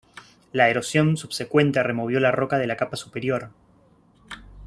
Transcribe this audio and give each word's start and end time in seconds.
La 0.51 0.67
erosión 0.71 1.15
subsecuente 1.15 1.83
removió 1.83 2.19
la 2.19 2.31
roca 2.31 2.57
de 2.57 2.65
la 2.65 2.75
capa 2.75 2.95
superior. 2.97 3.51